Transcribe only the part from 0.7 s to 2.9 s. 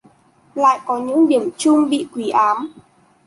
có những điểm chung yếu bị quỷ ám